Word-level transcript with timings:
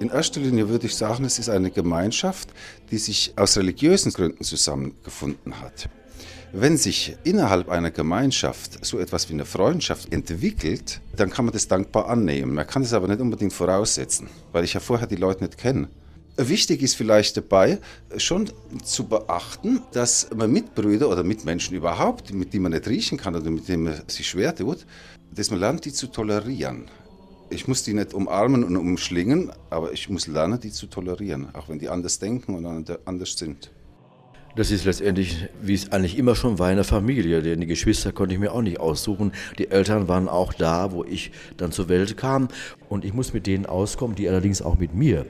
In 0.00 0.08
erster 0.08 0.40
Linie 0.40 0.70
würde 0.70 0.86
ich 0.86 0.94
sagen, 0.94 1.26
es 1.26 1.38
ist 1.38 1.50
eine 1.50 1.70
Gemeinschaft, 1.70 2.48
die 2.90 2.96
sich 2.96 3.34
aus 3.36 3.58
religiösen 3.58 4.10
Gründen 4.14 4.42
zusammengefunden 4.42 5.60
hat. 5.60 5.90
Wenn 6.54 6.78
sich 6.78 7.18
innerhalb 7.22 7.68
einer 7.68 7.90
Gemeinschaft 7.90 8.82
so 8.82 8.98
etwas 8.98 9.28
wie 9.28 9.34
eine 9.34 9.44
Freundschaft 9.44 10.10
entwickelt, 10.10 11.02
dann 11.14 11.28
kann 11.28 11.44
man 11.44 11.52
das 11.52 11.68
dankbar 11.68 12.08
annehmen. 12.08 12.54
Man 12.54 12.66
kann 12.66 12.80
es 12.80 12.94
aber 12.94 13.08
nicht 13.08 13.20
unbedingt 13.20 13.52
voraussetzen, 13.52 14.28
weil 14.52 14.64
ich 14.64 14.72
ja 14.72 14.80
vorher 14.80 15.06
die 15.06 15.16
Leute 15.16 15.44
nicht 15.44 15.58
kenne. 15.58 15.88
Wichtig 16.38 16.80
ist 16.80 16.96
vielleicht 16.96 17.36
dabei 17.36 17.78
schon 18.16 18.50
zu 18.82 19.06
beachten, 19.06 19.82
dass 19.92 20.28
man 20.34 20.50
Mitbrüder 20.50 21.10
oder 21.10 21.24
Mitmenschen 21.24 21.76
überhaupt, 21.76 22.32
mit 22.32 22.54
denen 22.54 22.62
man 22.62 22.72
nicht 22.72 22.88
riechen 22.88 23.18
kann 23.18 23.36
oder 23.36 23.50
mit 23.50 23.68
denen 23.68 23.82
man 23.82 24.00
sich 24.06 24.26
schwer 24.26 24.56
tut, 24.56 24.86
dass 25.30 25.50
man 25.50 25.60
lernt, 25.60 25.84
die 25.84 25.92
zu 25.92 26.06
tolerieren. 26.06 26.88
Ich 27.52 27.66
muss 27.66 27.82
die 27.82 27.94
nicht 27.94 28.14
umarmen 28.14 28.62
und 28.62 28.76
umschlingen, 28.76 29.50
aber 29.70 29.92
ich 29.92 30.08
muss 30.08 30.28
lernen, 30.28 30.60
die 30.60 30.70
zu 30.70 30.86
tolerieren, 30.86 31.52
auch 31.52 31.68
wenn 31.68 31.80
die 31.80 31.88
anders 31.88 32.20
denken 32.20 32.54
und 32.54 32.90
anders 33.04 33.36
sind. 33.36 33.72
Das 34.54 34.70
ist 34.70 34.84
letztendlich, 34.84 35.48
wie 35.60 35.74
es 35.74 35.90
eigentlich 35.90 36.16
immer 36.16 36.36
schon 36.36 36.60
war, 36.60 36.68
eine 36.68 36.84
Familie, 36.84 37.42
denn 37.42 37.60
die 37.60 37.66
Geschwister 37.66 38.12
konnte 38.12 38.34
ich 38.34 38.40
mir 38.40 38.52
auch 38.52 38.62
nicht 38.62 38.78
aussuchen. 38.78 39.32
Die 39.58 39.70
Eltern 39.70 40.06
waren 40.06 40.28
auch 40.28 40.52
da, 40.52 40.92
wo 40.92 41.04
ich 41.04 41.32
dann 41.56 41.72
zur 41.72 41.88
Welt 41.88 42.16
kam 42.16 42.48
und 42.88 43.04
ich 43.04 43.14
muss 43.14 43.32
mit 43.32 43.48
denen 43.48 43.66
auskommen, 43.66 44.14
die 44.14 44.28
allerdings 44.28 44.62
auch 44.62 44.78
mit 44.78 44.94
mir. 44.94 45.26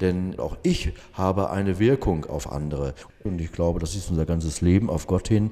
Denn 0.00 0.38
auch 0.38 0.56
ich 0.62 0.92
habe 1.12 1.50
eine 1.50 1.78
Wirkung 1.80 2.24
auf 2.24 2.50
andere. 2.50 2.94
Und 3.22 3.40
ich 3.40 3.50
glaube, 3.50 3.80
das 3.80 3.94
ist 3.94 4.10
unser 4.10 4.26
ganzes 4.26 4.60
Leben 4.60 4.90
auf 4.90 5.06
Gott 5.06 5.28
hin, 5.28 5.50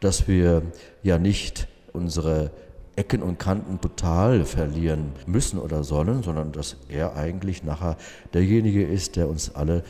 dass 0.00 0.28
wir 0.28 0.62
ja 1.02 1.18
nicht 1.18 1.68
unsere 1.92 2.50
Ecken 2.96 3.22
und 3.22 3.38
Kanten 3.38 3.80
total 3.80 4.44
verlieren 4.44 5.12
müssen 5.26 5.58
oder 5.58 5.82
sollen, 5.82 6.22
sondern 6.22 6.52
dass 6.52 6.76
er 6.88 7.16
eigentlich 7.16 7.64
nachher 7.64 7.96
derjenige 8.32 8.84
ist, 8.84 9.16
der 9.16 9.28
uns 9.28 9.54
alle 9.54 9.82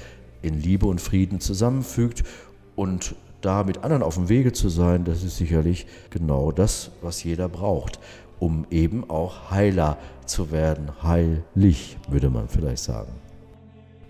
in 0.42 0.60
Liebe 0.60 0.86
und 0.86 1.00
Frieden 1.00 1.40
zusammenfügt 1.40 2.22
und 2.76 3.14
da 3.40 3.62
mit 3.62 3.84
anderen 3.84 4.02
auf 4.02 4.14
dem 4.14 4.28
Wege 4.28 4.52
zu 4.52 4.68
sein, 4.68 5.04
das 5.04 5.22
ist 5.22 5.36
sicherlich 5.36 5.86
genau 6.10 6.50
das, 6.50 6.90
was 7.02 7.22
jeder 7.24 7.48
braucht, 7.48 7.98
um 8.38 8.66
eben 8.70 9.08
auch 9.08 9.50
heiler 9.50 9.98
zu 10.24 10.50
werden, 10.50 10.90
heilig, 11.02 11.98
würde 12.08 12.30
man 12.30 12.48
vielleicht 12.48 12.82
sagen. 12.82 13.12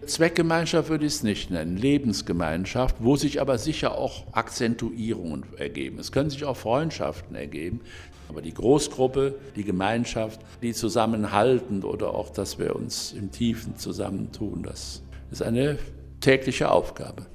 Zweckgemeinschaft 0.07 0.89
würde 0.89 1.07
ich 1.07 1.15
es 1.15 1.23
nicht 1.23 1.51
nennen, 1.51 1.77
Lebensgemeinschaft, 1.77 2.97
wo 3.01 3.17
sich 3.17 3.41
aber 3.41 3.59
sicher 3.59 3.97
auch 3.99 4.25
Akzentuierungen 4.33 5.45
ergeben. 5.57 5.99
Es 5.99 6.13
können 6.13 6.31
sich 6.31 6.45
auch 6.45 6.57
Freundschaften 6.57 7.37
ergeben, 7.37 7.81
aber 8.29 8.43
die 8.43 8.55
Großgruppe, 8.55 9.35
die 9.57 9.65
Gemeinschaft, 9.65 10.41
die 10.63 10.73
zusammenhaltend 10.73 11.85
oder 11.85 12.15
auch, 12.15 12.31
dass 12.31 12.59
wir 12.59 12.75
uns 12.77 13.13
im 13.13 13.31
Tiefen 13.31 13.77
zusammentun, 13.77 14.63
das 14.63 15.03
ist 15.31 15.43
eine 15.43 15.79
tägliche 16.21 16.71
Aufgabe. 16.71 17.27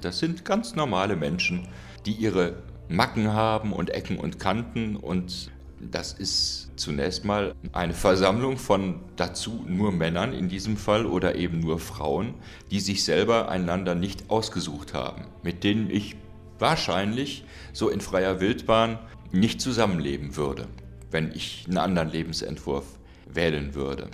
Das 0.00 0.18
sind 0.18 0.44
ganz 0.44 0.74
normale 0.74 1.16
Menschen, 1.16 1.68
die 2.06 2.12
ihre 2.12 2.54
Macken 2.88 3.32
haben 3.32 3.72
und 3.72 3.90
Ecken 3.90 4.18
und 4.18 4.38
Kanten 4.38 4.96
und 4.96 5.50
das 5.90 6.12
ist 6.12 6.70
zunächst 6.76 7.24
mal 7.24 7.54
eine 7.72 7.94
Versammlung 7.94 8.56
von 8.56 9.00
dazu 9.16 9.64
nur 9.66 9.92
Männern 9.92 10.32
in 10.32 10.48
diesem 10.48 10.76
Fall 10.76 11.06
oder 11.06 11.34
eben 11.34 11.60
nur 11.60 11.78
Frauen, 11.78 12.34
die 12.70 12.80
sich 12.80 13.04
selber 13.04 13.48
einander 13.48 13.94
nicht 13.94 14.30
ausgesucht 14.30 14.94
haben, 14.94 15.26
mit 15.42 15.64
denen 15.64 15.90
ich 15.90 16.16
wahrscheinlich 16.58 17.44
so 17.72 17.88
in 17.88 18.00
freier 18.00 18.40
Wildbahn 18.40 18.98
nicht 19.32 19.60
zusammenleben 19.60 20.36
würde, 20.36 20.68
wenn 21.10 21.32
ich 21.34 21.64
einen 21.66 21.78
anderen 21.78 22.10
Lebensentwurf 22.10 22.84
wählen 23.26 23.74
würde. 23.74 24.08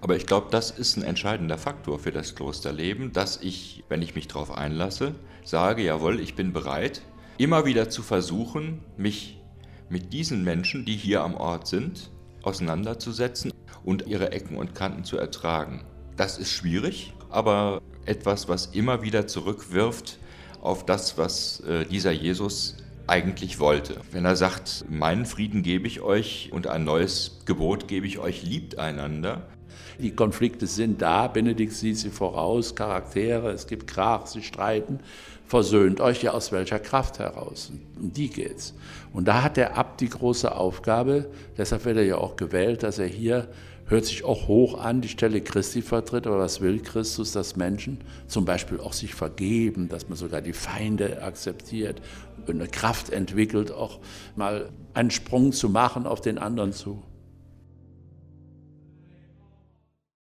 Aber 0.00 0.16
ich 0.16 0.26
glaube, 0.26 0.48
das 0.50 0.72
ist 0.72 0.96
ein 0.96 1.04
entscheidender 1.04 1.58
Faktor 1.58 2.00
für 2.00 2.10
das 2.10 2.34
Klosterleben, 2.34 3.12
dass 3.12 3.40
ich, 3.40 3.84
wenn 3.88 4.02
ich 4.02 4.16
mich 4.16 4.26
darauf 4.26 4.50
einlasse, 4.50 5.14
sage, 5.44 5.84
jawohl, 5.84 6.18
ich 6.18 6.34
bin 6.34 6.52
bereit, 6.52 7.02
immer 7.38 7.64
wieder 7.66 7.88
zu 7.88 8.02
versuchen, 8.02 8.80
mich 8.96 9.41
mit 9.92 10.12
diesen 10.12 10.42
Menschen, 10.42 10.86
die 10.86 10.96
hier 10.96 11.22
am 11.22 11.34
Ort 11.34 11.68
sind, 11.68 12.10
auseinanderzusetzen 12.42 13.52
und 13.84 14.06
ihre 14.06 14.32
Ecken 14.32 14.56
und 14.56 14.74
Kanten 14.74 15.04
zu 15.04 15.18
ertragen. 15.18 15.84
Das 16.16 16.38
ist 16.38 16.50
schwierig, 16.50 17.12
aber 17.28 17.82
etwas, 18.06 18.48
was 18.48 18.66
immer 18.66 19.02
wieder 19.02 19.26
zurückwirft 19.26 20.18
auf 20.62 20.86
das, 20.86 21.18
was 21.18 21.60
äh, 21.60 21.84
dieser 21.84 22.10
Jesus 22.10 22.76
eigentlich 23.06 23.58
wollte. 23.58 24.00
Wenn 24.10 24.24
er 24.24 24.36
sagt, 24.36 24.86
meinen 24.88 25.26
Frieden 25.26 25.62
gebe 25.62 25.86
ich 25.86 26.00
euch 26.00 26.48
und 26.52 26.66
ein 26.68 26.84
neues 26.84 27.42
Gebot 27.44 27.86
gebe 27.86 28.06
ich 28.06 28.18
euch, 28.18 28.42
liebt 28.42 28.78
einander. 28.78 29.46
Die 29.98 30.14
Konflikte 30.14 30.66
sind 30.66 31.02
da, 31.02 31.28
Benedikt 31.28 31.72
sieht 31.72 31.98
sie 31.98 32.10
voraus, 32.10 32.74
Charaktere, 32.74 33.50
es 33.50 33.66
gibt 33.66 33.86
Krach, 33.86 34.26
sie 34.26 34.42
streiten. 34.42 35.00
Versöhnt 35.46 36.00
euch 36.00 36.22
ja 36.22 36.32
aus 36.32 36.50
welcher 36.50 36.78
Kraft 36.78 37.18
heraus? 37.18 37.72
Um 38.00 38.12
die 38.12 38.30
geht's. 38.30 38.74
Und 39.12 39.28
da 39.28 39.42
hat 39.42 39.56
der 39.56 39.76
Abt 39.76 40.00
die 40.00 40.08
große 40.08 40.54
Aufgabe, 40.54 41.28
deshalb 41.58 41.84
wird 41.84 41.98
er 41.98 42.04
ja 42.04 42.16
auch 42.16 42.36
gewählt, 42.36 42.82
dass 42.82 42.98
er 42.98 43.06
hier 43.06 43.48
hört 43.92 44.06
sich 44.06 44.24
auch 44.24 44.48
hoch 44.48 44.78
an, 44.78 45.02
die 45.02 45.08
Stelle 45.08 45.42
Christi 45.42 45.82
vertritt, 45.82 46.26
aber 46.26 46.38
was 46.38 46.62
will 46.62 46.80
Christus, 46.80 47.32
dass 47.32 47.56
Menschen 47.56 47.98
zum 48.26 48.46
Beispiel 48.46 48.80
auch 48.80 48.94
sich 48.94 49.14
vergeben, 49.14 49.88
dass 49.90 50.08
man 50.08 50.16
sogar 50.16 50.40
die 50.40 50.54
Feinde 50.54 51.22
akzeptiert, 51.22 52.00
eine 52.48 52.68
Kraft 52.68 53.10
entwickelt, 53.10 53.70
auch 53.70 54.00
mal 54.34 54.70
einen 54.94 55.10
Sprung 55.10 55.52
zu 55.52 55.68
machen 55.68 56.06
auf 56.06 56.22
den 56.22 56.38
anderen 56.38 56.72
zu. 56.72 57.02